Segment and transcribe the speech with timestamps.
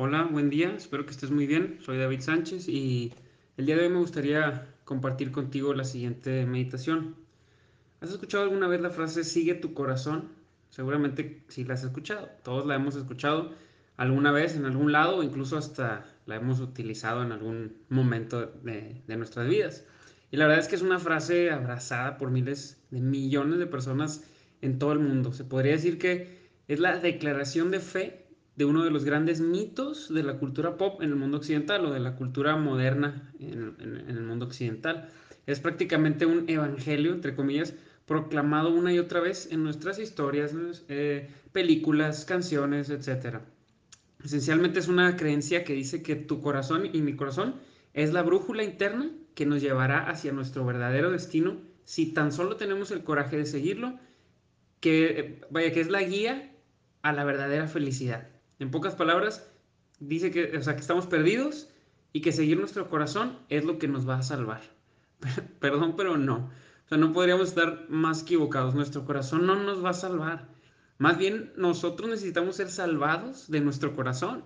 [0.00, 1.80] Hola, buen día, espero que estés muy bien.
[1.80, 3.12] Soy David Sánchez y
[3.56, 7.16] el día de hoy me gustaría compartir contigo la siguiente meditación.
[8.00, 10.28] ¿Has escuchado alguna vez la frase sigue tu corazón?
[10.70, 13.56] Seguramente sí la has escuchado, todos la hemos escuchado
[13.96, 19.16] alguna vez en algún lado incluso hasta la hemos utilizado en algún momento de, de
[19.16, 19.84] nuestras vidas.
[20.30, 24.22] Y la verdad es que es una frase abrazada por miles de millones de personas
[24.62, 25.32] en todo el mundo.
[25.32, 26.38] Se podría decir que
[26.68, 28.27] es la declaración de fe
[28.58, 31.92] de uno de los grandes mitos de la cultura pop en el mundo occidental o
[31.92, 33.76] de la cultura moderna en,
[34.08, 35.10] el mundo occidental.
[35.46, 37.72] Es prácticamente un evangelio, entre comillas,
[38.04, 40.52] proclamado una y otra vez en nuestras historias,
[40.88, 43.38] eh, películas, canciones, etc.
[44.24, 47.54] Esencialmente es una creencia que dice que tu corazón y mi corazón
[47.94, 52.90] es la brújula interna que nos llevará hacia nuestro verdadero destino si tan solo tenemos
[52.90, 54.00] el coraje de seguirlo,
[54.80, 56.56] que eh, vaya que es la guía
[57.02, 58.37] a la verdadera felicidad.
[58.58, 59.48] En pocas palabras,
[60.00, 61.68] dice que, o sea, que estamos perdidos
[62.12, 64.62] y que seguir nuestro corazón es lo que nos va a salvar.
[65.60, 66.50] Perdón, pero no.
[66.86, 68.74] O sea, no podríamos estar más equivocados.
[68.74, 70.48] Nuestro corazón no nos va a salvar.
[70.98, 74.44] Más bien, nosotros necesitamos ser salvados de nuestro corazón.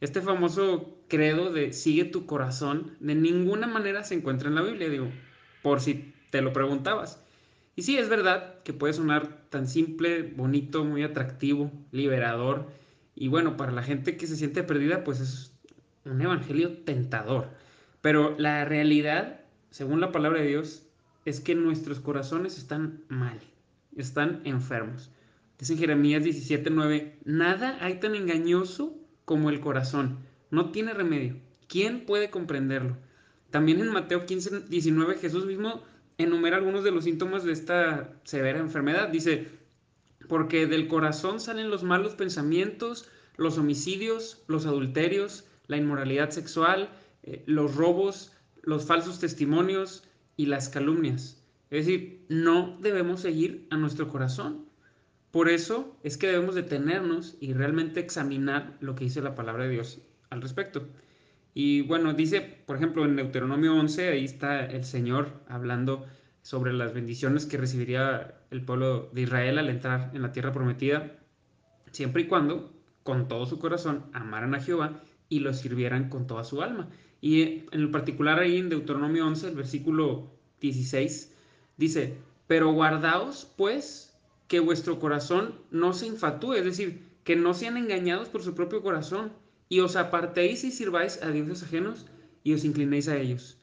[0.00, 4.88] Este famoso credo de sigue tu corazón, de ninguna manera se encuentra en la Biblia,
[4.88, 5.08] digo,
[5.62, 7.24] por si te lo preguntabas.
[7.76, 12.68] Y sí, es verdad que puede sonar tan simple, bonito, muy atractivo, liberador,
[13.14, 15.52] y bueno, para la gente que se siente perdida, pues es
[16.04, 17.48] un evangelio tentador.
[18.00, 20.86] Pero la realidad, según la palabra de Dios,
[21.24, 23.38] es que nuestros corazones están mal,
[23.96, 25.10] están enfermos.
[25.58, 30.18] Dice Jeremías 17:9, nada hay tan engañoso como el corazón,
[30.50, 31.36] no tiene remedio.
[31.68, 32.96] ¿Quién puede comprenderlo?
[33.50, 35.82] También en Mateo 15:19 Jesús mismo
[36.18, 39.08] enumera algunos de los síntomas de esta severa enfermedad.
[39.08, 39.48] Dice,
[40.32, 46.88] porque del corazón salen los malos pensamientos, los homicidios, los adulterios, la inmoralidad sexual,
[47.22, 50.04] eh, los robos, los falsos testimonios
[50.38, 51.44] y las calumnias.
[51.68, 54.64] Es decir, no debemos seguir a nuestro corazón.
[55.32, 59.72] Por eso es que debemos detenernos y realmente examinar lo que dice la palabra de
[59.72, 60.00] Dios
[60.30, 60.88] al respecto.
[61.52, 66.06] Y bueno, dice, por ejemplo, en Deuteronomio 11, ahí está el Señor hablando
[66.42, 71.18] sobre las bendiciones que recibiría el pueblo de Israel al entrar en la tierra prometida,
[71.90, 72.72] siempre y cuando,
[73.02, 76.88] con todo su corazón, amaran a Jehová y lo sirvieran con toda su alma.
[77.20, 80.30] Y en particular ahí en Deuteronomio 11, el versículo
[80.60, 81.32] 16,
[81.76, 87.76] dice, pero guardaos pues que vuestro corazón no se infatúe, es decir, que no sean
[87.76, 89.32] engañados por su propio corazón,
[89.68, 92.04] y os apartéis y sirváis a dioses ajenos
[92.44, 93.56] y os inclinéis a ellos.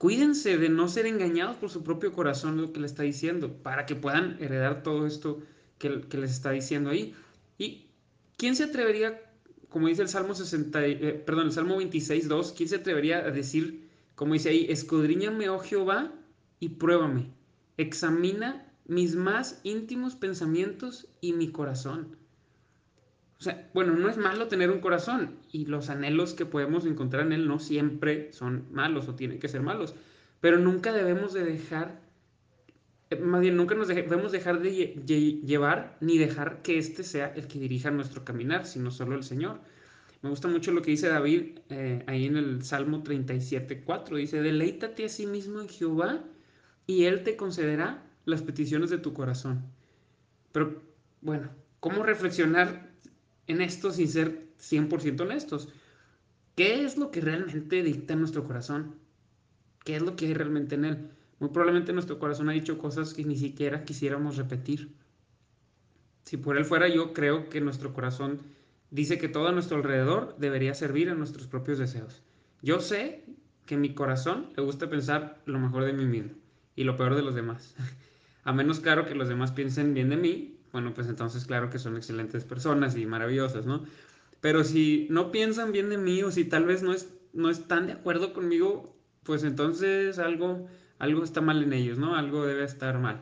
[0.00, 3.84] Cuídense de no ser engañados por su propio corazón, lo que le está diciendo, para
[3.84, 5.42] que puedan heredar todo esto
[5.76, 7.14] que, les está diciendo ahí.
[7.58, 7.90] ¿Y
[8.38, 9.20] quién se atrevería,
[9.68, 13.30] como dice el Salmo 60, eh, perdón, el Salmo 26, 2, quién se atrevería a
[13.30, 16.10] decir, como dice ahí, escudriñame, oh Jehová,
[16.60, 17.34] y pruébame,
[17.76, 22.16] examina mis más íntimos pensamientos y mi corazón.
[23.40, 27.24] O sea, bueno, no es malo tener un corazón y los anhelos que podemos encontrar
[27.24, 29.94] en él no siempre son malos o tienen que ser malos,
[30.42, 32.02] pero nunca debemos de dejar,
[33.08, 34.94] eh, más bien nunca nos debemos dejar de
[35.42, 39.60] llevar ni dejar que éste sea el que dirija nuestro caminar, sino solo el Señor.
[40.20, 44.18] Me gusta mucho lo que dice David eh, ahí en el Salmo 37, 4.
[44.18, 46.22] Dice, deleítate a sí mismo en Jehová
[46.86, 49.64] y Él te concederá las peticiones de tu corazón.
[50.52, 50.82] Pero
[51.22, 51.48] bueno,
[51.80, 52.89] ¿cómo reflexionar
[53.50, 55.68] en esto sin ser 100% honestos.
[56.56, 58.96] ¿Qué es lo que realmente dicta nuestro corazón?
[59.84, 61.10] ¿Qué es lo que hay realmente en él?
[61.38, 64.94] Muy probablemente nuestro corazón ha dicho cosas que ni siquiera quisiéramos repetir.
[66.24, 68.40] Si por él fuera, yo creo que nuestro corazón
[68.90, 72.22] dice que todo a nuestro alrededor debería servir a nuestros propios deseos.
[72.62, 73.24] Yo sé
[73.66, 76.32] que mi corazón le gusta pensar lo mejor de mí mismo
[76.76, 77.74] y lo peor de los demás.
[78.44, 81.78] A menos claro que los demás piensen bien de mí bueno, pues entonces claro que
[81.78, 83.84] son excelentes personas y maravillosas, ¿no?
[84.40, 87.86] Pero si no piensan bien de mí o si tal vez no, es, no están
[87.86, 90.66] de acuerdo conmigo, pues entonces algo,
[90.98, 92.16] algo está mal en ellos, ¿no?
[92.16, 93.20] Algo debe estar mal.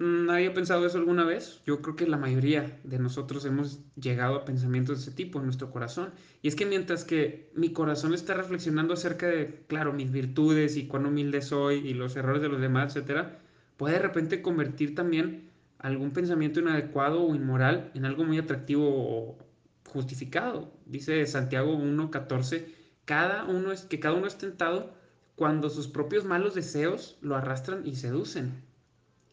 [0.00, 1.62] ¿Nadie ha pensado eso alguna vez?
[1.66, 5.44] Yo creo que la mayoría de nosotros hemos llegado a pensamientos de ese tipo en
[5.44, 6.10] nuestro corazón.
[6.42, 10.88] Y es que mientras que mi corazón está reflexionando acerca de, claro, mis virtudes y
[10.88, 13.38] cuán humilde soy y los errores de los demás, etcétera,
[13.76, 15.53] puede de repente convertir también
[15.84, 19.38] algún pensamiento inadecuado o inmoral en algo muy atractivo o
[19.86, 20.72] justificado.
[20.86, 22.64] Dice Santiago 1.14,
[23.04, 24.94] cada uno es, que cada uno es tentado
[25.36, 28.62] cuando sus propios malos deseos lo arrastran y seducen.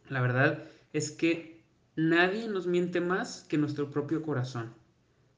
[0.10, 1.64] La verdad es que
[1.96, 4.74] nadie nos miente más que nuestro propio corazón.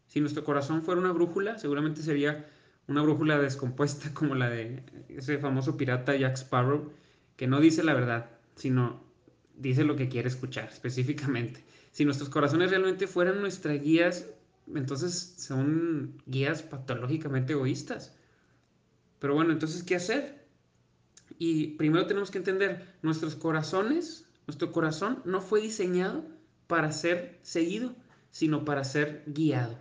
[0.08, 2.50] Si nuestro corazón fuera una brújula, seguramente sería
[2.88, 6.92] una brújula descompuesta como la de ese famoso pirata Jack Sparrow,
[7.36, 9.13] que no dice la verdad, sino
[9.56, 11.64] dice lo que quiere escuchar específicamente.
[11.92, 14.28] Si nuestros corazones realmente fueran nuestras guías,
[14.74, 18.16] entonces son guías patológicamente egoístas.
[19.20, 20.46] Pero bueno, entonces, ¿qué hacer?
[21.38, 26.26] Y primero tenemos que entender, nuestros corazones, nuestro corazón no fue diseñado
[26.68, 27.96] para ser seguido,
[28.32, 29.78] sino para ser guiado.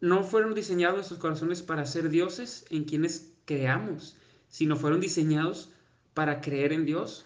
[0.00, 4.16] No fueron diseñados nuestros corazones para ser dioses en quienes creamos,
[4.48, 5.72] sino fueron diseñados
[6.14, 7.24] para creer en Dios.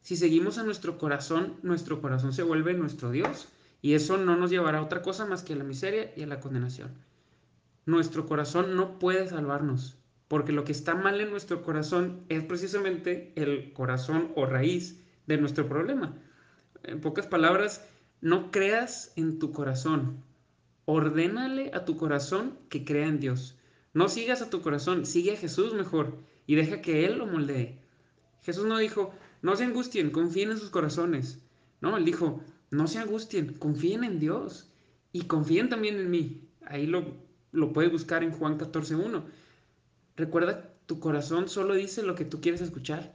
[0.00, 3.48] Si seguimos a nuestro corazón, nuestro corazón se vuelve nuestro Dios
[3.82, 6.26] y eso no nos llevará a otra cosa más que a la miseria y a
[6.26, 6.90] la condenación.
[7.86, 9.98] Nuestro corazón no puede salvarnos,
[10.28, 15.38] porque lo que está mal en nuestro corazón es precisamente el corazón o raíz de
[15.38, 16.14] nuestro problema.
[16.82, 17.84] En pocas palabras,
[18.20, 20.22] no creas en tu corazón,
[20.84, 23.58] ordénale a tu corazón que crea en Dios.
[23.92, 27.78] No sigas a tu corazón, sigue a Jesús mejor y deja que Él lo moldee.
[28.42, 31.38] Jesús no dijo, no se angustien, confíen en sus corazones.
[31.80, 34.70] No, Él dijo, no se angustien, confíen en Dios
[35.12, 36.48] y confíen también en mí.
[36.66, 37.16] Ahí lo,
[37.52, 39.22] lo puedes buscar en Juan 14.1.
[40.16, 43.14] Recuerda, tu corazón solo dice lo que tú quieres escuchar.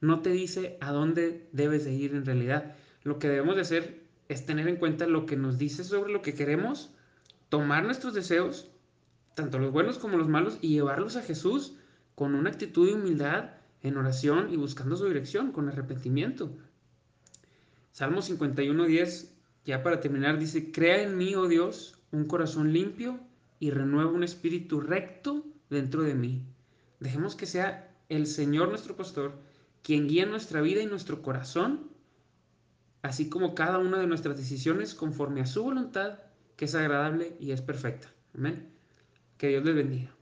[0.00, 2.76] No te dice a dónde debes de ir en realidad.
[3.02, 6.22] Lo que debemos de hacer es tener en cuenta lo que nos dice sobre lo
[6.22, 6.90] que queremos,
[7.48, 8.70] tomar nuestros deseos,
[9.34, 11.74] tanto los buenos como los malos, y llevarlos a Jesús
[12.14, 13.52] con una actitud de humildad,
[13.82, 16.50] en oración y buscando su dirección, con arrepentimiento.
[17.92, 19.28] Salmo 51.10,
[19.64, 23.20] ya para terminar, dice, Crea en mí, oh Dios, un corazón limpio
[23.60, 26.42] y renueva un espíritu recto dentro de mí.
[27.00, 29.32] Dejemos que sea el Señor nuestro pastor
[29.82, 31.88] quien guía nuestra vida y nuestro corazón
[33.02, 36.18] así como cada una de nuestras decisiones conforme a su voluntad,
[36.56, 38.12] que es agradable y es perfecta.
[38.34, 38.68] Amén.
[39.36, 40.17] Que Dios les bendiga.